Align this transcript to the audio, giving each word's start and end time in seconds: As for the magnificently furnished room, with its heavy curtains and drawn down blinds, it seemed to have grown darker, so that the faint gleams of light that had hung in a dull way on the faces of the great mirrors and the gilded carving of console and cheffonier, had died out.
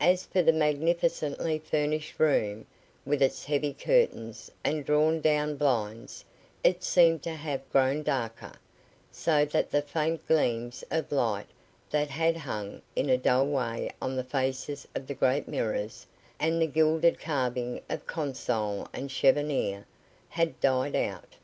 As 0.00 0.26
for 0.26 0.42
the 0.42 0.52
magnificently 0.52 1.58
furnished 1.58 2.20
room, 2.20 2.66
with 3.04 3.20
its 3.20 3.46
heavy 3.46 3.74
curtains 3.74 4.48
and 4.62 4.84
drawn 4.84 5.20
down 5.20 5.56
blinds, 5.56 6.24
it 6.62 6.84
seemed 6.84 7.24
to 7.24 7.34
have 7.34 7.68
grown 7.72 8.04
darker, 8.04 8.52
so 9.10 9.44
that 9.46 9.72
the 9.72 9.82
faint 9.82 10.24
gleams 10.28 10.84
of 10.92 11.10
light 11.10 11.48
that 11.90 12.10
had 12.10 12.36
hung 12.36 12.80
in 12.94 13.10
a 13.10 13.18
dull 13.18 13.48
way 13.48 13.90
on 14.00 14.14
the 14.14 14.22
faces 14.22 14.86
of 14.94 15.08
the 15.08 15.14
great 15.14 15.48
mirrors 15.48 16.06
and 16.38 16.62
the 16.62 16.66
gilded 16.68 17.18
carving 17.18 17.80
of 17.90 18.06
console 18.06 18.86
and 18.92 19.10
cheffonier, 19.10 19.84
had 20.28 20.60
died 20.60 20.94
out. 20.94 21.34